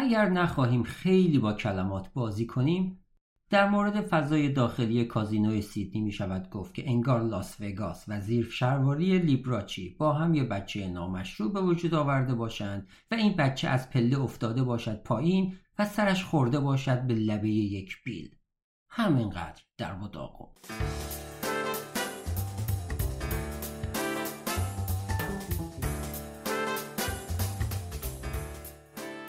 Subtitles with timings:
[0.00, 3.04] اگر نخواهیم خیلی با کلمات بازی کنیم
[3.50, 8.50] در مورد فضای داخلی کازینوی سیدنی می شود گفت که انگار لاس وگاس و زیر
[8.50, 13.90] شرواری لیبراچی با هم یه بچه نامشروع به وجود آورده باشند و این بچه از
[13.90, 18.34] پله افتاده باشد پایین و سرش خورده باشد به لبه یک بیل.
[18.90, 20.08] همینقدر در و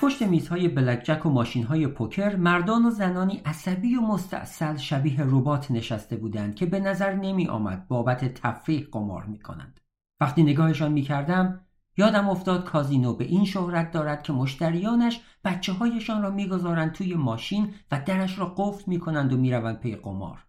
[0.02, 6.18] پشت میزهای بلکجک و ماشینهای پوکر مردان و زنانی عصبی و مستاصل شبیه ربات نشسته
[6.18, 9.80] بودند که به نظر نمی آمد بابت تفریح قمار می کنند.
[10.22, 11.62] وقتی نگاهشان می کردم
[11.98, 17.74] یادم افتاد کازینو به این شهرت دارد که مشتریانش بچه هایشان را می‌گذارند توی ماشین
[17.92, 20.46] و درش را قفل می کنند و می‌روند پی قمار.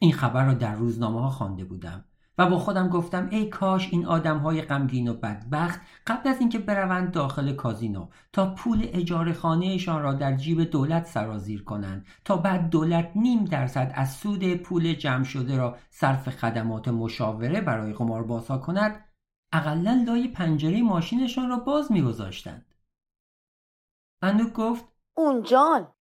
[0.00, 2.04] این خبر را در روزنامه ها خوانده بودم
[2.38, 6.58] و با خودم گفتم ای کاش این آدم های غمگین و بدبخت قبل از اینکه
[6.58, 12.70] بروند داخل کازینو تا پول اجاره خانهشان را در جیب دولت سرازیر کنند تا بعد
[12.70, 19.04] دولت نیم درصد از سود پول جمع شده را صرف خدمات مشاوره برای قماربازها کند
[19.52, 22.74] اقلا لای پنجره ماشینشان را باز میگذاشتند.
[24.22, 24.84] اندوک گفت
[25.16, 25.92] اونجان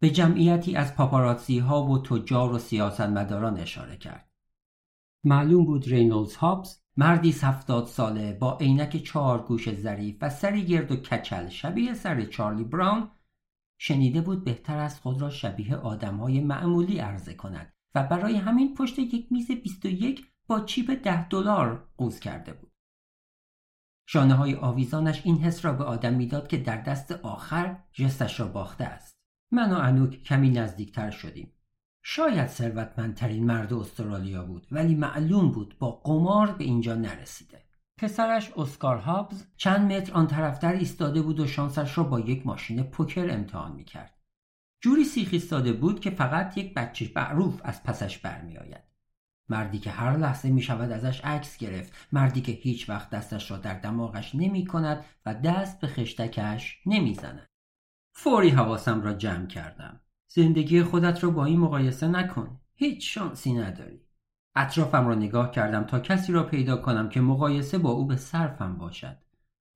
[0.00, 4.27] به جمعیتی از پاپاراتزی ها و تجار و سیاستمداران اشاره کرد.
[5.28, 10.92] معلوم بود رینولدز هابز مردی هفتاد ساله با عینک چهار گوش ظریف و سری گرد
[10.92, 13.10] و کچل شبیه سر چارلی براون
[13.80, 18.98] شنیده بود بهتر از خود را شبیه آدمهای معمولی عرضه کند و برای همین پشت
[18.98, 22.72] یک میز 21 با چیپ ده دلار قوز کرده بود.
[24.08, 28.48] شانه های آویزانش این حس را به آدم می‌داد که در دست آخر جستش را
[28.48, 29.18] باخته است.
[29.52, 31.57] من و انوک کمی نزدیکتر شدیم.
[32.10, 37.62] شاید ثروتمندترین مرد استرالیا بود ولی معلوم بود با قمار به اینجا نرسیده.
[37.98, 42.82] پسرش اسکار هابز چند متر آن طرفتر ایستاده بود و شانسش را با یک ماشین
[42.82, 44.18] پوکر امتحان می‌کرد.
[44.80, 48.84] جوری سیخ ایستاده بود که فقط یک بچه معروف از پسش برمیآید.
[49.48, 53.56] مردی که هر لحظه می شود ازش عکس گرفت مردی که هیچ وقت دستش را
[53.56, 57.46] در دماغش نمی کند و دست به خشتکش نمی زند.
[58.14, 60.00] فوری حواسم را جمع کردم.
[60.30, 62.60] زندگی خودت را با این مقایسه نکن.
[62.74, 64.00] هیچ شانسی نداری.
[64.54, 68.76] اطرافم را نگاه کردم تا کسی را پیدا کنم که مقایسه با او به صرفم
[68.76, 69.16] باشد.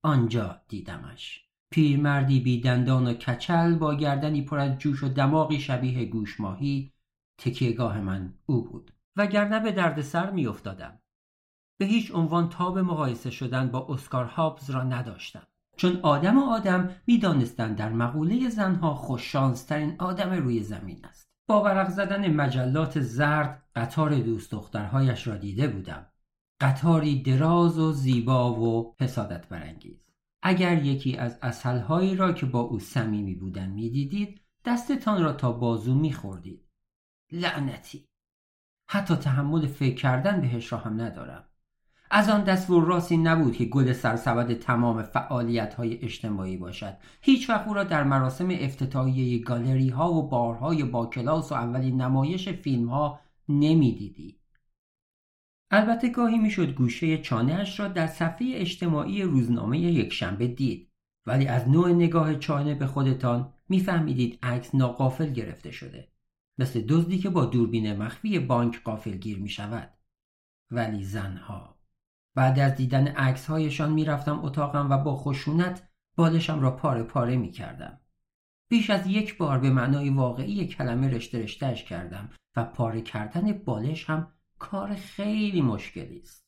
[0.03, 1.43] آنجا دیدمش.
[1.71, 6.93] پیرمردی بیدندان و کچل با گردنی پر از جوش و دماغی شبیه گوش ماهی
[7.37, 8.91] تکیهگاه من او بود.
[9.15, 10.99] وگرنه به دردسر میافتادم.
[11.77, 15.47] به هیچ عنوان تاب مقایسه شدن با اسکار هابز را نداشتم.
[15.77, 21.23] چون آدم و آدم می‌دانستند در مقوله زنها خوششانسترین آدم روی زمین است.
[21.47, 26.05] با ورق زدن مجلات زرد قطار دوست دخترهایش را دیده بودم.
[26.61, 30.03] قطاری دراز و زیبا و حسادت برانگیز
[30.45, 35.95] اگر یکی از اصلهایی را که با او صمیمی بودن می‌دیدید دستتان را تا بازو
[35.95, 36.69] میخوردید.
[37.31, 38.07] لعنتی!
[38.89, 41.49] حتی تحمل فکر کردن بهش را هم ندارم.
[42.15, 46.97] از آن دستور راسی نبود که گل سرسبد تمام فعالیت های اجتماعی باشد.
[47.21, 52.01] هیچ وقت او را در مراسم افتتاحیه گالری ها و بارهای با کلاس و اولین
[52.01, 53.19] نمایش فیلم ها
[53.49, 54.39] نمی‌دیدی.
[55.71, 60.89] البته گاهی می‌شد گوشه چانهاش را در صفحه اجتماعی روزنامه یکشنبه دید.
[61.25, 66.07] ولی از نوع نگاه چانه به خودتان میفهمیدید عکس ناقافل گرفته شده.
[66.57, 69.93] مثل دزدی که با دوربین مخفی بانک قافلگیر می شود
[70.71, 71.72] ولی زنها
[72.35, 77.51] بعد از دیدن عکس هایشان می‌رفتم اتاقم و با خشونت بالشم را پاره پاره می
[77.51, 77.99] کردم.
[78.69, 84.09] بیش از یک بار به معنای واقعی کلمه رشته رشتهش کردم و پاره کردن بالش
[84.09, 86.47] هم کار خیلی مشکلی است.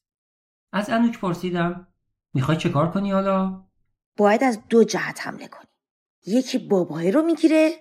[0.74, 1.88] از انوک پرسیدم
[2.34, 3.66] می‌خوای چه کار کنی حالا؟
[4.18, 5.68] باید از دو جهت حمله کنی.
[6.28, 7.72] یکی بابای رو می‌گیره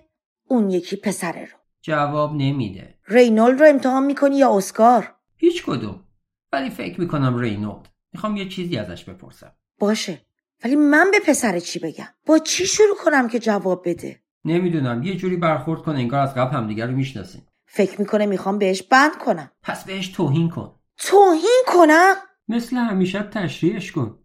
[0.47, 1.57] اون یکی پسره رو.
[1.81, 2.99] جواب نمیده.
[3.07, 6.03] رینولد رو امتحان می‌کنی یا اسکار؟ هیچ کدوم.
[6.51, 7.94] ولی فکر می‌کنم رینولد.
[8.15, 9.51] می‌خوام یه چیزی ازش بپرسم.
[9.79, 10.21] باشه.
[10.63, 15.03] ولی من به پسر چی بگم؟ با چی شروع کنم که جواب بده؟ نمی‌دونم.
[15.03, 17.47] یه جوری برخورد کن انگار از قبل همدیگه رو می‌شناسیم.
[17.65, 19.51] فکر می‌کنه می‌خوام بهش بند کنم.
[19.61, 20.75] پس بهش توهین کن.
[20.97, 22.15] توهین کنم؟
[22.47, 24.19] مثل همیشه تشریحش کن.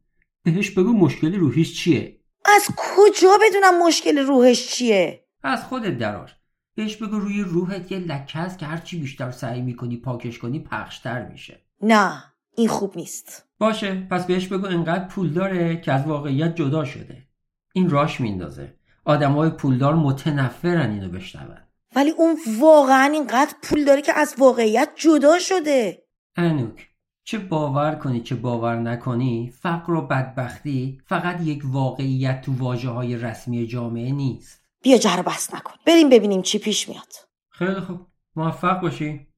[0.44, 2.20] بهش بگو مشکل روحیش چیه.
[2.44, 6.30] از کجا بدونم مشکل روحش چیه؟ از خودت درار
[6.74, 11.28] بهش بگو روی روحت یه لکه هست که هرچی بیشتر سعی می‌کنی پاکش کنی پخشتر
[11.28, 11.64] میشه.
[11.82, 12.24] نه
[12.56, 13.49] این خوب نیست.
[13.60, 17.26] باشه پس بهش بگو انقدر پول داره که از واقعیت جدا شده.
[17.72, 18.74] این راش میندازه
[19.04, 21.58] آدمای پولدار متنفرن اینو بشنون.
[21.96, 26.02] ولی اون واقعا اینقدر پول داره که از واقعیت جدا شده.
[26.36, 26.88] انوک
[27.24, 33.16] چه باور کنی چه باور نکنی؟ فقر و بدبختی فقط یک واقعیت تو واجه های
[33.16, 34.62] رسمی جامعه نیست.
[34.82, 35.74] بیا جر بس نکن.
[35.86, 37.12] بریم ببینیم چی پیش میاد.
[37.50, 38.06] خیلی خوب.
[38.36, 39.29] موفق باشی.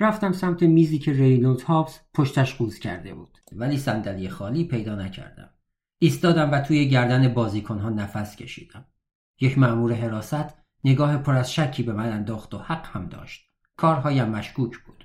[0.00, 3.38] رفتم سمت میزی که رینولد هابس پشتش قوز کرده بود.
[3.52, 5.50] ولی صندلی خالی پیدا نکردم.
[5.98, 8.84] ایستادم و توی گردن بازیکنها نفس کشیدم.
[9.40, 10.54] یک مأمور حراست
[10.84, 13.46] نگاه پر از شکی به من انداخت و حق هم داشت.
[13.76, 15.04] کارهایم مشکوک بود.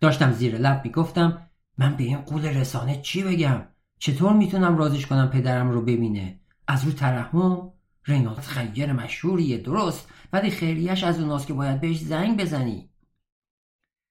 [0.00, 3.62] داشتم زیر لب می‌گفتم من به این قول رسانه چی بگم؟
[3.98, 7.72] چطور می‌تونم رازیش کنم پدرم رو ببینه؟ از رو ترحم؟
[8.06, 12.90] رینولد خیر مشهوریه درست ولی خیریش از اوناست که باید بهش زنگ بزنی.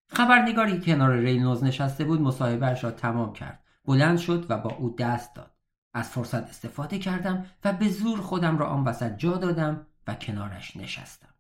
[0.07, 3.63] خبرنگاری کنار رینولز نشسته بود مصاحبهاش را تمام کرد.
[3.85, 5.55] بلند شد و با او دست داد.
[5.93, 10.77] از فرصت استفاده کردم و به زور خودم را آن وسط جا دادم و کنارش
[10.77, 11.35] نشستم.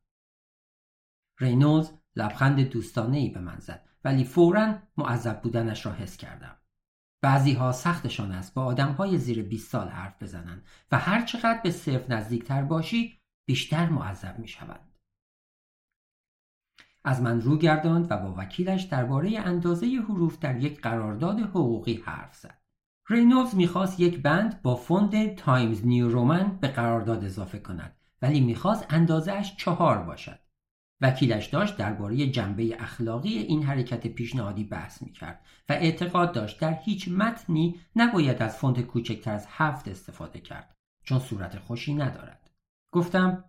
[1.39, 6.55] رینولز لبخند دوستانه ای به من زد ولی فورا معذب بودنش را حس کردم.
[7.21, 11.61] بعضی ها سختشان است با آدم های زیر 20 سال حرف بزنند و هر چقدر
[11.63, 14.94] به صرف نزدیکتر باشی بیشتر معذب می شوند.
[17.05, 22.35] از من رو گرداند و با وکیلش درباره اندازه حروف در یک قرارداد حقوقی حرف
[22.35, 22.61] زد.
[23.09, 28.85] رینولز می‌خواست یک بند با فونت Times New Roman به قرارداد اضافه کند ولی می‌خواست
[28.89, 30.39] اندازهش چهار باشد.
[31.01, 37.07] وکیلش داشت درباره جنبه اخلاقی این حرکت پیشنهادی بحث می‌کرد و اعتقاد داشت در هیچ
[37.07, 42.49] متنی نباید از فونت کوچکتر از هفت استفاده کرد چون صورت خوشی ندارد
[42.91, 43.43] گفتم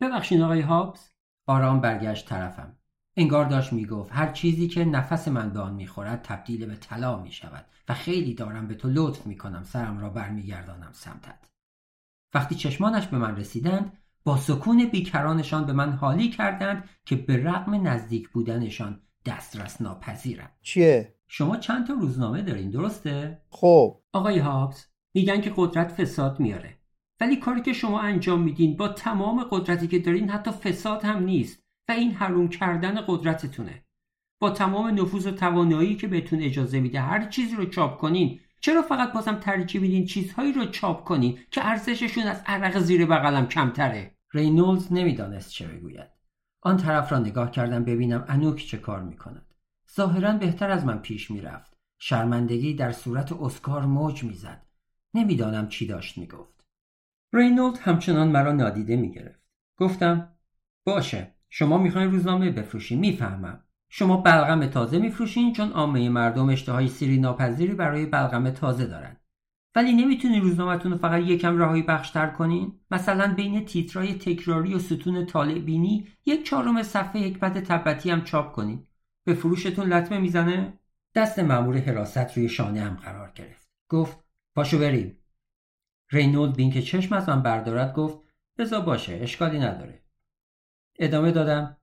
[0.00, 1.10] ببخشید آقای هابز
[1.46, 2.76] آرام برگشت طرفم
[3.16, 7.66] انگار داشت می‌گفت هر چیزی که نفس من به آن می‌خورد تبدیل به طلا می‌شود
[7.88, 11.50] و خیلی دارم به تو لطف می‌کنم سرم را برمیگردانم سمتت.
[12.34, 13.92] وقتی چشمانش به من رسیدند
[14.24, 21.14] با سکون بیکرانشان به من حالی کردند که به رغم نزدیک بودنشان دسترس ناپذیرند چیه؟
[21.26, 24.00] شما چند تا روزنامه دارین درسته؟ خب.
[24.12, 24.84] آقای هابز
[25.14, 26.78] میگن که قدرت فساد میاره
[27.20, 31.63] ولی کاری که شما انجام میدین با تمام قدرتی که دارین حتی فساد هم نیست.
[31.88, 33.84] و این حروم کردن قدرتتونه.
[34.40, 38.40] با تمام نفوذ و توانایی که بهتون اجازه میده هر چیزی رو چاپ کنین.
[38.60, 43.46] چرا فقط بازم ترجیح میدین چیزهایی رو چاپ کنین که ارزششون از عرق زیر بغلم
[43.46, 46.10] کمتره؟ رینولز نمی‌دانست چه بگوید.
[46.62, 49.54] آن طرف را نگاه کردم ببینم انوک چه کار می‌کند.
[49.96, 51.76] ظاهرا بهتر از من پیش می‌رفت.
[51.98, 54.66] شرمندگی در صورت اسکار موج می‌زد.
[55.14, 56.66] نمی‌دانم چی داشت می‌گفت.
[57.32, 59.42] رینولد همچنان مرا نادیده می‌گرفت.
[59.76, 60.36] گفتم
[60.86, 61.33] باشه.
[61.56, 63.64] شما می‌خواین روزنامه بفروشین می‌فهمم.
[63.88, 69.16] شما بلغم تازه میفروشین چون عامه مردم اشتهای سیری ناپذیری برای بلغم تازه دارن.
[69.74, 75.26] ولی نمی‌تونین روزنامهتون رو فقط یکم رهایی بخشتر کنین؟ مثلا بین تیترای تکراری و ستون
[75.26, 78.86] طالبینی یک چهارم صفحه حکمت تبتی هم چاپ کنین.
[79.24, 80.78] به فروشتون لطمه می‌زنه؟
[81.14, 83.68] دست مامور حراست روی شانه هم قرار گرفت.
[83.88, 84.18] گفت
[84.54, 85.18] پاشو بریم.
[86.10, 88.18] رینولد بین که چشم از من بردارد گفت
[88.58, 90.03] بزا باشه اشکالی نداره.
[90.98, 91.76] ادامه دادم.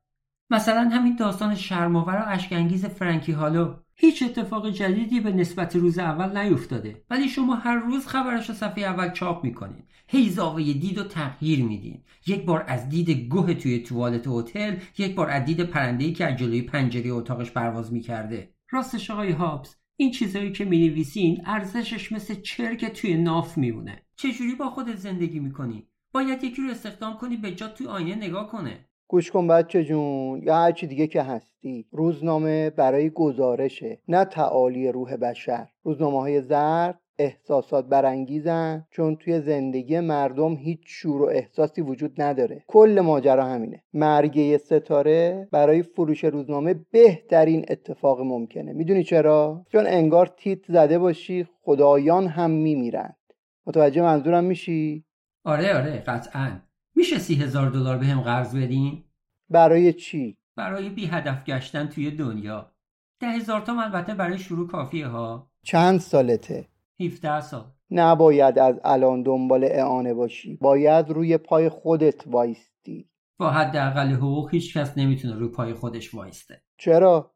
[0.49, 6.37] مثلا همین داستان شرماور و اشکنگیز فرانکی هالو هیچ اتفاق جدیدی به نسبت روز اول
[6.37, 9.83] نیفتاده ولی شما هر روز خبرش رو صفحه اول چاپ می‌کنین.
[10.07, 12.03] هی زاویه دید و تغییر میدین.
[12.27, 16.37] یک بار از دید گوه توی توالت هتل یک بار از دید پرنده‌ای که از
[16.37, 18.53] جلوی پنجره اتاقش پرواز می‌کرده.
[18.69, 24.01] راستش آقای هابز این چیزهایی که می‌نویسین ارزشش مثل چرک توی ناف میمونه.
[24.15, 28.47] چجوری با خودت زندگی می‌کنی؟ باید یکی رو استخدام کنی به جا توی آینه نگاه
[28.47, 28.85] کنه.
[29.11, 31.85] گوش کن بچه جون یا هرچی دیگه که هستی.
[31.91, 35.67] روزنامه برای گزارشه نه تعالی روح بشر.
[35.83, 42.63] روزنامه های زرد احساسات برانگیزن چون توی زندگی مردم هیچ شور و احساسی وجود نداره.
[42.67, 43.83] کل ماجرا همینه.
[43.93, 48.73] مرگ ستاره برای فروش روزنامه بهترین اتفاق ممکنه.
[48.73, 53.17] می‌دونی چرا؟ چون انگار تیت زده باشی خدایان هم میمیرند.
[53.65, 55.05] متوجه منظورم میشی؟
[55.43, 56.70] آره آره قطعا.
[56.95, 59.03] میشه سی هزار دلار به هم قرض بدین؟
[59.49, 62.71] برای چی؟ برای بی هدف گشتن توی دنیا
[63.19, 66.67] ده هزار تا البته برای شروع کافیه ها چند سالته؟
[66.99, 74.11] 17 سال نباید از الان دنبال اعانه باشی باید روی پای خودت وایستی با حداقل
[74.11, 77.31] حقوق هیچ کس نمی‌تونه روی پای خودش وایسته چرا؟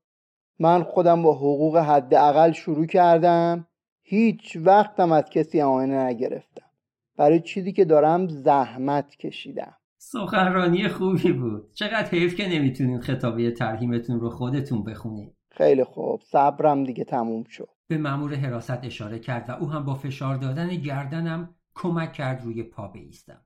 [0.59, 3.67] من خودم با حقوق حداقل شروع کردم
[4.01, 6.64] هیچ وقتم از کسی اعانه نگرفتم
[7.17, 9.77] برای چیزی که دارم زحمت کشیدم.
[9.97, 11.73] سخنرانی خوبی بود.
[11.73, 16.21] چقدر حیف که نمی‌تونین خطابه ترهیمتون رو خودتون بخونید خیلی خوب.
[16.21, 17.69] صبرم دیگه تموم شد.
[17.87, 22.63] به مأمور حراست اشاره کرد و او هم با فشار دادن گردنم کمک کرد روی
[22.63, 23.45] پا بیستم.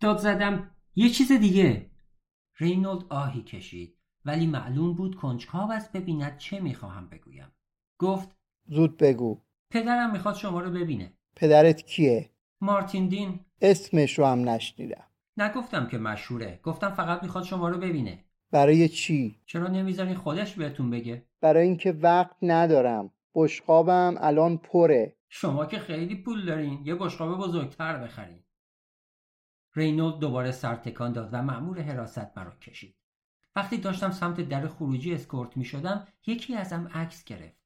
[0.00, 1.90] داد زدم یه چیز دیگه.
[2.58, 3.96] رینولد آهی کشید.
[4.24, 7.52] ولی معلوم بود کنجکاو است ببیند چه می‌خواهم بگویم.
[7.98, 8.36] گفت
[8.66, 9.40] زود بگو.
[9.70, 11.12] پدرم می‌خواد شما رو ببینه.
[11.36, 12.29] پدرت کیه؟
[12.60, 13.40] مارتین دین.
[13.60, 15.04] اسمش رو هم نشنیدم.
[15.36, 16.60] نگفتم که مشهوره.
[16.62, 18.24] گفتم فقط می‌خواد شما رو ببینه.
[18.50, 23.10] برای چی؟ چرا نمی‌ذاری خودش بهتون بگه؟ برای اینکه وقت ندارم.
[23.34, 25.16] بشقابم الان پره.
[25.28, 26.80] شما که خیلی پول دارین.
[26.84, 28.42] یه بشقاب بزرگتر بخرین.
[29.74, 32.96] رینولد دوباره سر تکان داد و مأمور حراست مرا کشید.
[33.56, 37.60] وقتی داشتم سمت در خروجی اسکورت می شدم یکی ازم عکس گرفت.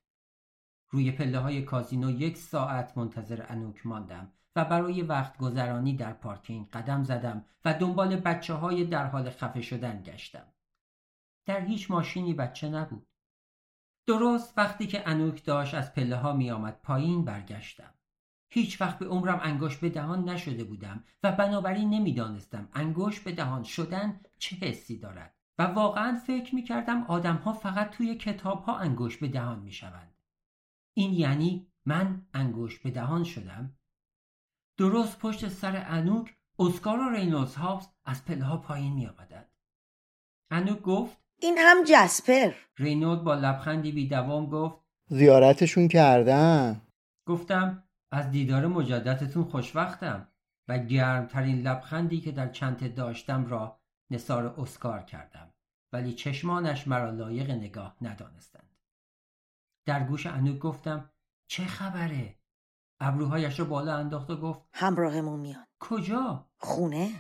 [0.91, 4.33] روی پله های کازینو یک ساعت منتظر انوک ماندم.
[4.57, 9.61] و برای وقت گذرانی در پارکینگ قدم زدم و دنبال بچه های در حال خفه
[9.61, 10.47] شدن گشتم.
[11.47, 13.07] در هیچ ماشینی بچه نبود.
[14.07, 17.95] درست وقتی که انوک داشت از پله ها می آمد پایین برگشتم.
[18.51, 23.63] هیچ وقت به عمرم انگوش به دهان نشده بودم و بنابراین نمی‌دانستم انگوش به دهان
[23.63, 28.79] شدن چه حسی دارد و واقعا فکر می کردم آدم ها فقط توی کتاب ها
[28.79, 30.15] انگوش به دهان می شوند.
[30.95, 33.77] این یعنی من انگوش به دهان شدم؟
[34.77, 39.51] درست پشت سر انوک اسکار و رینولز هاوس از پله ها پایین می آمدند.
[40.51, 42.53] انوک گفت این هم جسپر.
[42.79, 44.77] رینولد با لبخندی بی دوام گفت
[45.09, 46.81] زیارتشون کردن.
[47.27, 50.29] گفتم از دیدار مجددتون خوشوقتم
[50.69, 55.51] و گرمترین لبخندی که در چنت داشتم را نثار اسکار کردم
[55.93, 58.77] ولی چشمانش مرا لایق نگاه ندانستند.
[59.87, 61.11] در گوش انوک گفتم
[61.47, 62.35] چه خبره؟
[63.01, 65.67] ابروهایش را بالا انداخت و گفت همراهمون میان.
[65.81, 67.11] کجا؟ خونه.